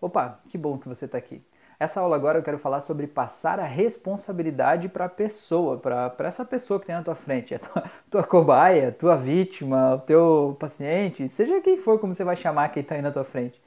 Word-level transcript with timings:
Opa, 0.00 0.40
que 0.48 0.58
bom 0.58 0.78
que 0.78 0.88
você 0.88 1.06
está 1.06 1.16
aqui. 1.16 1.42
Essa 1.78 2.00
aula 2.00 2.16
agora 2.16 2.38
eu 2.38 2.42
quero 2.42 2.58
falar 2.58 2.80
sobre 2.80 3.06
passar 3.06 3.58
a 3.58 3.64
responsabilidade 3.64 4.88
para 4.88 5.06
a 5.06 5.08
pessoa, 5.08 5.78
para 5.78 6.14
essa 6.20 6.44
pessoa 6.44 6.80
que 6.80 6.86
tem 6.86 6.94
na 6.94 7.02
tua 7.02 7.14
frente, 7.14 7.54
a 7.54 7.58
tua, 7.58 7.84
tua 8.10 8.24
cobaia, 8.24 8.92
tua 8.92 9.16
vítima, 9.16 9.94
o 9.94 9.98
teu 9.98 10.56
paciente, 10.58 11.28
seja 11.28 11.60
quem 11.60 11.78
for, 11.78 11.98
como 11.98 12.14
você 12.14 12.24
vai 12.24 12.36
chamar 12.36 12.70
quem 12.70 12.82
está 12.82 12.94
aí 12.94 13.02
na 13.02 13.10
tua 13.10 13.24
frente. 13.24 13.60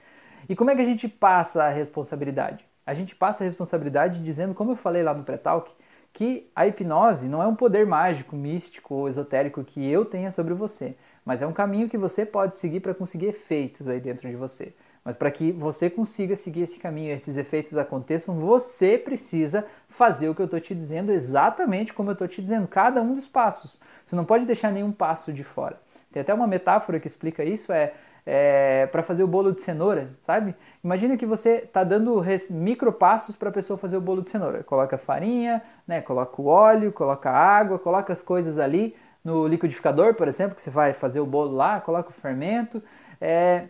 E 0.48 0.56
como 0.56 0.72
é 0.72 0.76
que 0.76 0.82
a 0.82 0.86
gente 0.86 1.08
passa 1.08 1.64
a 1.66 1.70
responsabilidade? 1.70 2.66
A 2.86 2.94
gente 2.94 3.16
passa 3.16 3.44
a 3.44 3.46
responsabilidade 3.46 4.20
dizendo, 4.22 4.56
como 4.56 4.72
eu 4.72 4.76
falei 4.76 5.04
lá 5.04 5.14
no 5.14 5.24
pré-talk, 5.24 5.72
que 6.12 6.50
a 6.56 6.66
hipnose 6.66 7.28
não 7.28 7.42
é 7.42 7.48
um 7.48 7.56
poder 7.56 7.86
mágico, 7.86 8.36
místico 8.36 8.96
ou 8.96 9.08
esotérico 9.08 9.64
que 9.64 9.88
eu 9.88 10.06
tenha 10.06 10.32
sobre 10.32 10.56
você, 10.56 10.96
mas 11.24 11.42
é 11.44 11.48
um 11.48 11.54
caminho 11.54 11.88
que 11.88 11.98
você 11.98 12.26
pode 12.26 12.56
seguir 12.56 12.80
para 12.80 12.96
conseguir 12.96 13.28
efeitos 13.28 13.88
aí 13.88 14.00
dentro 14.00 14.28
de 14.28 14.36
você. 14.36 14.74
Mas 15.04 15.16
para 15.16 15.32
que 15.32 15.52
você 15.52 15.90
consiga 15.90 16.36
seguir 16.36 16.62
esse 16.62 16.80
caminho, 16.80 17.14
esses 17.14 17.38
efeitos 17.38 17.78
aconteçam, 17.78 18.36
você 18.36 18.98
precisa 18.98 19.66
fazer 19.88 20.30
o 20.30 20.36
que 20.36 20.42
eu 20.42 20.46
estou 20.46 20.60
te 20.60 20.76
dizendo 20.76 21.12
exatamente 21.12 21.94
como 21.94 22.10
eu 22.10 22.14
estou 22.14 22.28
te 22.28 22.42
dizendo, 22.42 22.68
cada 22.68 23.02
um 23.02 23.14
dos 23.14 23.28
passos. 23.28 23.80
Você 24.06 24.16
não 24.16 24.26
pode 24.26 24.46
deixar 24.46 24.72
nenhum 24.72 24.92
passo 24.92 25.32
de 25.32 25.44
fora. 25.44 25.80
Tem 26.12 26.22
até 26.22 26.34
uma 26.34 26.48
metáfora 26.48 27.00
que 27.00 27.08
explica 27.08 27.44
isso, 27.44 27.72
é, 27.72 27.94
é 28.26 28.88
para 28.88 29.02
fazer 29.04 29.24
o 29.24 29.28
bolo 29.28 29.52
de 29.52 29.62
cenoura, 29.62 30.10
sabe? 30.22 30.56
Imagina 30.84 31.16
que 31.16 31.26
você 31.26 31.58
está 31.58 31.84
dando 31.84 32.24
micro 32.50 32.92
passos 32.92 33.36
para 33.36 33.50
a 33.50 33.52
pessoa 33.52 33.78
fazer 33.78 33.98
o 33.98 34.02
bolo 34.02 34.22
de 34.22 34.30
cenoura. 34.30 34.64
Coloca 34.64 34.98
farinha, 34.98 35.62
né, 35.88 36.02
coloca 36.02 36.42
o 36.42 36.46
óleo, 36.46 36.92
coloca 36.92 37.30
água, 37.30 37.80
coloca 37.80 38.12
as 38.12 38.22
coisas 38.22 38.60
ali 38.60 38.96
no 39.24 39.48
liquidificador, 39.48 40.14
por 40.14 40.28
exemplo, 40.28 40.56
que 40.56 40.62
você 40.62 40.70
vai 40.70 40.94
fazer 40.94 41.20
o 41.20 41.26
bolo 41.26 41.56
lá, 41.56 41.80
coloca 41.80 42.10
o 42.10 42.14
fermento. 42.14 42.82
É, 43.22 43.68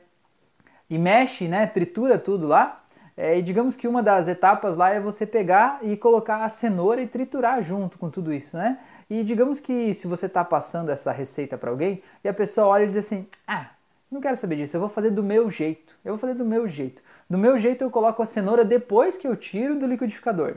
e 0.90 0.98
mexe, 0.98 1.48
né, 1.48 1.68
tritura 1.68 2.18
tudo 2.18 2.48
lá. 2.48 2.84
É, 3.16 3.38
e 3.38 3.42
digamos 3.42 3.76
que 3.76 3.88
uma 3.88 4.02
das 4.02 4.30
etapas 4.30 4.78
lá 4.78 4.92
é 4.92 5.00
você 5.00 5.26
pegar 5.26 5.80
e 5.82 5.98
colocar 5.98 6.44
a 6.44 6.50
cenoura 6.50 7.02
e 7.02 7.08
triturar 7.08 7.62
junto 7.62 7.98
com 7.98 8.10
tudo 8.10 8.34
isso, 8.34 8.56
né? 8.56 8.80
E 9.10 9.24
digamos 9.24 9.60
que 9.60 9.94
se 9.94 10.08
você 10.08 10.28
está 10.28 10.46
passando 10.46 10.90
essa 10.90 11.12
receita 11.12 11.58
para 11.58 11.70
alguém 11.70 12.02
e 12.24 12.30
a 12.30 12.34
pessoa 12.34 12.68
olha 12.68 12.84
e 12.84 12.88
diz 12.88 12.96
assim: 12.96 13.28
Ah, 13.46 13.72
não 14.10 14.22
quero 14.22 14.38
saber 14.38 14.56
disso, 14.56 14.78
eu 14.78 14.80
vou 14.80 14.90
fazer 14.90 15.10
do 15.12 15.22
meu 15.22 15.50
jeito. 15.50 15.94
Eu 16.04 16.14
vou 16.14 16.18
fazer 16.18 16.34
do 16.34 16.46
meu 16.46 16.66
jeito. 16.68 17.04
Do 17.30 17.38
meu 17.38 17.58
jeito 17.58 17.84
eu 17.84 17.92
coloco 17.92 18.22
a 18.22 18.26
cenoura 18.26 18.64
depois 18.64 19.18
que 19.18 19.28
eu 19.28 19.36
tiro 19.36 19.78
do 19.78 19.86
liquidificador. 19.86 20.56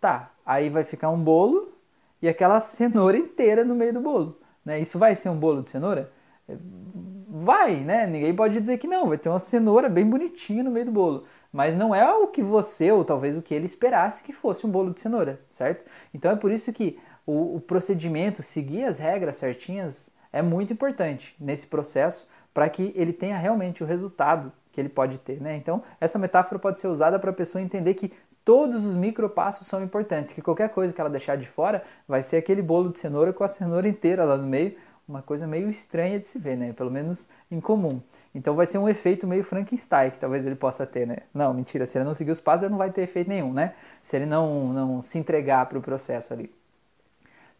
Tá, 0.00 0.30
aí 0.46 0.70
vai 0.70 0.84
ficar 0.84 1.10
um 1.10 1.18
bolo 1.18 1.72
e 2.22 2.28
aquela 2.28 2.58
cenoura 2.60 3.18
inteira 3.18 3.64
no 3.64 3.74
meio 3.74 3.92
do 3.92 4.00
bolo. 4.00 4.38
Né? 4.64 4.80
Isso 4.80 4.98
vai 4.98 5.14
ser 5.14 5.28
um 5.28 5.36
bolo 5.36 5.62
de 5.62 5.68
cenoura? 5.68 6.10
Vai, 7.38 7.76
né? 7.76 8.06
Ninguém 8.06 8.34
pode 8.34 8.58
dizer 8.58 8.78
que 8.78 8.86
não, 8.86 9.08
vai 9.08 9.18
ter 9.18 9.28
uma 9.28 9.38
cenoura 9.38 9.88
bem 9.88 10.08
bonitinha 10.08 10.62
no 10.62 10.70
meio 10.70 10.86
do 10.86 10.92
bolo. 10.92 11.24
Mas 11.52 11.76
não 11.76 11.94
é 11.94 12.12
o 12.14 12.26
que 12.26 12.42
você, 12.42 12.92
ou 12.92 13.04
talvez 13.04 13.36
o 13.36 13.42
que 13.42 13.54
ele 13.54 13.66
esperasse 13.66 14.22
que 14.22 14.32
fosse 14.32 14.66
um 14.66 14.70
bolo 14.70 14.92
de 14.92 15.00
cenoura, 15.00 15.40
certo? 15.50 15.84
Então 16.12 16.30
é 16.30 16.36
por 16.36 16.50
isso 16.50 16.72
que 16.72 16.98
o, 17.26 17.56
o 17.56 17.60
procedimento, 17.60 18.42
seguir 18.42 18.84
as 18.84 18.98
regras 18.98 19.36
certinhas, 19.36 20.10
é 20.32 20.42
muito 20.42 20.72
importante 20.72 21.34
nesse 21.40 21.66
processo 21.66 22.28
para 22.52 22.68
que 22.68 22.92
ele 22.96 23.12
tenha 23.12 23.36
realmente 23.36 23.82
o 23.82 23.86
resultado 23.86 24.52
que 24.72 24.80
ele 24.80 24.88
pode 24.88 25.18
ter, 25.18 25.40
né? 25.40 25.56
Então, 25.56 25.82
essa 26.00 26.18
metáfora 26.18 26.58
pode 26.58 26.80
ser 26.80 26.88
usada 26.88 27.18
para 27.18 27.30
a 27.30 27.34
pessoa 27.34 27.62
entender 27.62 27.94
que 27.94 28.12
todos 28.44 28.84
os 28.84 28.96
micropassos 28.96 29.66
são 29.66 29.82
importantes, 29.82 30.32
que 30.32 30.40
qualquer 30.40 30.70
coisa 30.70 30.94
que 30.94 31.00
ela 31.00 31.10
deixar 31.10 31.36
de 31.36 31.46
fora 31.46 31.82
vai 32.06 32.22
ser 32.22 32.38
aquele 32.38 32.62
bolo 32.62 32.90
de 32.90 32.96
cenoura 32.96 33.32
com 33.32 33.44
a 33.44 33.48
cenoura 33.48 33.86
inteira 33.86 34.24
lá 34.24 34.36
no 34.36 34.46
meio, 34.46 34.74
uma 35.08 35.22
coisa 35.22 35.46
meio 35.46 35.70
estranha 35.70 36.20
de 36.20 36.26
se 36.26 36.38
ver, 36.38 36.56
né? 36.56 36.72
Pelo 36.74 36.90
menos 36.90 37.28
incomum. 37.50 38.00
Então 38.34 38.54
vai 38.54 38.66
ser 38.66 38.76
um 38.76 38.88
efeito 38.88 39.26
meio 39.26 39.42
Frankenstein 39.42 40.10
que 40.10 40.18
talvez 40.18 40.44
ele 40.44 40.54
possa 40.54 40.86
ter, 40.86 41.06
né? 41.06 41.18
Não, 41.32 41.54
mentira, 41.54 41.86
se 41.86 41.96
ele 41.96 42.04
não 42.04 42.14
seguir 42.14 42.30
os 42.30 42.40
passos, 42.40 42.64
ele 42.64 42.72
não 42.72 42.78
vai 42.78 42.90
ter 42.90 43.02
efeito 43.02 43.28
nenhum, 43.28 43.52
né? 43.52 43.74
Se 44.02 44.16
ele 44.16 44.26
não, 44.26 44.72
não 44.72 45.02
se 45.02 45.18
entregar 45.18 45.64
para 45.66 45.78
o 45.78 45.82
processo 45.82 46.34
ali. 46.34 46.52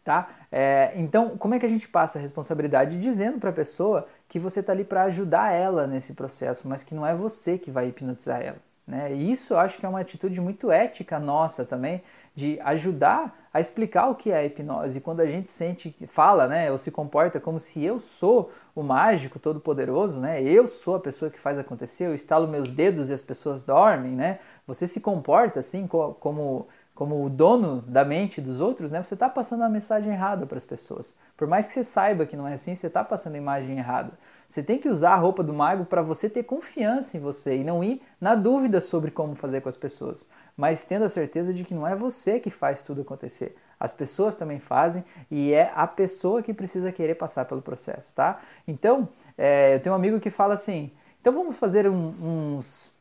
Tá? 0.03 0.29
É, 0.51 0.93
então, 0.95 1.37
como 1.37 1.55
é 1.55 1.59
que 1.59 1.65
a 1.65 1.69
gente 1.69 1.87
passa 1.87 2.17
a 2.17 2.21
responsabilidade? 2.21 2.97
Dizendo 2.99 3.39
para 3.39 3.49
a 3.49 3.53
pessoa 3.53 4.07
que 4.27 4.39
você 4.39 4.61
está 4.61 4.71
ali 4.71 4.83
para 4.83 5.03
ajudar 5.03 5.51
ela 5.51 5.85
nesse 5.85 6.13
processo, 6.13 6.67
mas 6.67 6.83
que 6.83 6.95
não 6.95 7.05
é 7.05 7.13
você 7.13 7.57
que 7.57 7.69
vai 7.69 7.87
hipnotizar 7.89 8.41
ela. 8.41 8.57
Né? 8.87 9.13
E 9.13 9.31
isso 9.31 9.53
eu 9.53 9.59
acho 9.59 9.77
que 9.77 9.85
é 9.85 9.89
uma 9.89 9.99
atitude 9.99 10.39
muito 10.41 10.71
ética 10.71 11.19
nossa 11.19 11.63
também, 11.63 12.01
de 12.33 12.59
ajudar 12.61 13.38
a 13.53 13.59
explicar 13.59 14.07
o 14.09 14.15
que 14.15 14.31
é 14.31 14.37
a 14.37 14.45
hipnose. 14.45 15.01
Quando 15.01 15.21
a 15.21 15.25
gente 15.25 15.49
sente, 15.49 15.95
fala, 16.07 16.47
né, 16.47 16.71
ou 16.71 16.77
se 16.77 16.91
comporta 16.91 17.39
como 17.39 17.59
se 17.59 17.83
eu 17.83 17.99
sou 17.99 18.51
o 18.75 18.83
mágico 18.83 19.39
todo-poderoso, 19.39 20.19
né? 20.19 20.41
Eu 20.41 20.67
sou 20.67 20.95
a 20.95 20.99
pessoa 20.99 21.29
que 21.29 21.39
faz 21.39 21.59
acontecer, 21.59 22.05
eu 22.05 22.15
estalo 22.15 22.47
meus 22.47 22.69
dedos 22.69 23.09
e 23.09 23.13
as 23.13 23.21
pessoas 23.21 23.63
dormem, 23.63 24.11
né? 24.11 24.39
Você 24.67 24.87
se 24.87 25.01
comporta 25.01 25.59
assim 25.59 25.87
como 25.87 26.67
como 26.99 27.25
o 27.25 27.29
dono 27.29 27.81
da 27.87 28.03
mente 28.03 28.41
dos 28.41 28.59
outros, 28.59 28.91
né? 28.91 29.01
Você 29.01 29.13
está 29.13 29.29
passando 29.29 29.63
a 29.63 29.69
mensagem 29.69 30.11
errada 30.11 30.45
para 30.45 30.57
as 30.57 30.65
pessoas. 30.65 31.15
Por 31.37 31.47
mais 31.47 31.65
que 31.65 31.71
você 31.71 31.81
saiba 31.81 32.25
que 32.25 32.35
não 32.35 32.45
é 32.45 32.55
assim, 32.55 32.75
você 32.75 32.87
está 32.87 33.05
passando 33.05 33.35
a 33.35 33.37
imagem 33.37 33.77
errada. 33.77 34.11
Você 34.45 34.61
tem 34.61 34.77
que 34.77 34.89
usar 34.89 35.11
a 35.11 35.15
roupa 35.15 35.41
do 35.41 35.53
mago 35.53 35.85
para 35.85 36.01
você 36.01 36.29
ter 36.29 36.43
confiança 36.43 37.15
em 37.15 37.21
você 37.21 37.55
e 37.55 37.63
não 37.63 37.81
ir 37.81 38.01
na 38.19 38.35
dúvida 38.35 38.81
sobre 38.81 39.11
como 39.11 39.33
fazer 39.33 39.61
com 39.61 39.69
as 39.69 39.77
pessoas, 39.77 40.27
mas 40.57 40.83
tendo 40.83 41.05
a 41.05 41.09
certeza 41.09 41.53
de 41.53 41.63
que 41.63 41.73
não 41.73 41.87
é 41.87 41.95
você 41.95 42.37
que 42.37 42.51
faz 42.51 42.83
tudo 42.83 42.99
acontecer. 42.99 43.48
As 43.79 43.93
pessoas 43.93 44.35
também 44.35 44.59
fazem 44.59 45.03
e 45.31 45.53
é 45.53 45.71
a 45.73 45.87
pessoa 45.87 46.43
que 46.43 46.53
precisa 46.53 46.91
querer 46.91 47.15
passar 47.15 47.45
pelo 47.45 47.61
processo, 47.61 48.13
tá? 48.13 48.39
Então, 48.67 49.07
é, 49.37 49.75
eu 49.75 49.79
tenho 49.79 49.93
um 49.93 49.97
amigo 49.97 50.19
que 50.19 50.29
fala 50.29 50.53
assim: 50.53 50.91
então 51.21 51.33
vamos 51.33 51.57
fazer 51.57 51.87
um, 51.87 52.13
uns, 52.57 52.93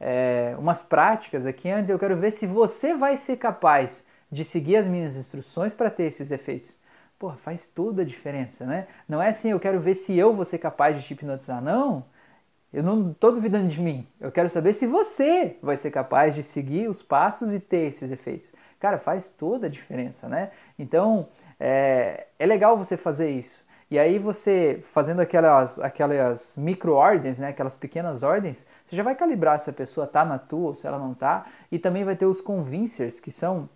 é, 0.00 0.54
umas 0.58 0.82
práticas 0.82 1.46
aqui 1.46 1.70
antes. 1.70 1.90
Eu 1.90 1.98
quero 1.98 2.16
ver 2.16 2.30
se 2.30 2.46
você 2.46 2.94
vai 2.94 3.16
ser 3.16 3.36
capaz 3.36 4.06
de 4.30 4.44
seguir 4.44 4.76
as 4.76 4.88
minhas 4.88 5.16
instruções 5.16 5.72
para 5.72 5.90
ter 5.90 6.04
esses 6.04 6.30
efeitos. 6.30 6.78
Pô, 7.18 7.30
faz 7.32 7.66
toda 7.66 8.02
a 8.02 8.04
diferença, 8.04 8.66
né? 8.66 8.88
Não 9.08 9.22
é 9.22 9.28
assim, 9.28 9.50
eu 9.50 9.60
quero 9.60 9.80
ver 9.80 9.94
se 9.94 10.16
eu 10.18 10.34
vou 10.34 10.44
ser 10.44 10.58
capaz 10.58 10.96
de 10.96 11.02
te 11.02 11.12
hipnotizar, 11.14 11.62
não. 11.62 12.04
Eu 12.72 12.82
não 12.82 13.12
estou 13.12 13.30
duvidando 13.30 13.68
de 13.68 13.80
mim. 13.80 14.04
Eu 14.20 14.32
quero 14.32 14.50
saber 14.50 14.72
se 14.72 14.84
você 14.84 15.56
vai 15.62 15.76
ser 15.76 15.92
capaz 15.92 16.34
de 16.34 16.42
seguir 16.42 16.88
os 16.88 17.02
passos 17.02 17.52
e 17.52 17.60
ter 17.60 17.86
esses 17.86 18.10
efeitos. 18.10 18.50
Cara, 18.84 18.98
faz 18.98 19.30
toda 19.30 19.66
a 19.66 19.70
diferença, 19.70 20.28
né? 20.28 20.50
Então, 20.78 21.26
é, 21.58 22.26
é 22.38 22.44
legal 22.44 22.76
você 22.76 22.98
fazer 22.98 23.30
isso. 23.30 23.64
E 23.90 23.98
aí 23.98 24.18
você, 24.18 24.82
fazendo 24.84 25.20
aquelas, 25.20 25.78
aquelas 25.78 26.58
micro-ordens, 26.58 27.38
né, 27.38 27.48
aquelas 27.48 27.76
pequenas 27.76 28.22
ordens, 28.22 28.66
você 28.84 28.94
já 28.94 29.02
vai 29.02 29.14
calibrar 29.14 29.58
se 29.58 29.70
a 29.70 29.72
pessoa 29.72 30.06
tá 30.06 30.22
na 30.22 30.38
tua 30.38 30.68
ou 30.68 30.74
se 30.74 30.86
ela 30.86 30.98
não 30.98 31.14
tá. 31.14 31.46
E 31.72 31.78
também 31.78 32.04
vai 32.04 32.14
ter 32.14 32.26
os 32.26 32.42
convincers, 32.42 33.18
que 33.20 33.30
são 33.30 33.70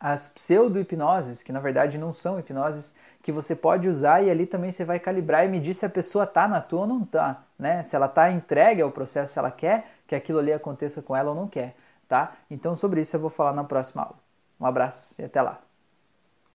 as 0.00 0.28
pseudo-hipnoses, 0.28 1.44
que 1.44 1.52
na 1.52 1.60
verdade 1.60 1.96
não 1.96 2.12
são 2.12 2.36
hipnoses, 2.36 2.92
que 3.22 3.30
você 3.30 3.54
pode 3.54 3.88
usar 3.88 4.20
e 4.20 4.30
ali 4.32 4.46
também 4.46 4.72
você 4.72 4.84
vai 4.84 4.98
calibrar 4.98 5.44
e 5.44 5.48
medir 5.48 5.74
se 5.74 5.86
a 5.86 5.90
pessoa 5.90 6.24
está 6.24 6.48
na 6.48 6.60
tua 6.60 6.80
ou 6.80 6.86
não 6.88 7.02
está, 7.04 7.44
né? 7.56 7.84
Se 7.84 7.94
ela 7.94 8.06
está 8.06 8.32
entregue 8.32 8.82
ao 8.82 8.90
processo, 8.90 9.32
se 9.32 9.38
ela 9.38 9.52
quer 9.52 9.86
que 10.08 10.14
aquilo 10.16 10.40
ali 10.40 10.52
aconteça 10.52 11.00
com 11.00 11.14
ela 11.14 11.30
ou 11.30 11.36
não 11.36 11.46
quer, 11.46 11.76
tá? 12.08 12.32
Então 12.50 12.74
sobre 12.74 13.00
isso 13.00 13.14
eu 13.14 13.20
vou 13.20 13.30
falar 13.30 13.52
na 13.52 13.62
próxima 13.62 14.02
aula. 14.02 14.23
Um 14.60 14.66
abraço 14.66 15.14
e 15.20 15.24
até 15.24 15.40
lá. 15.42 15.62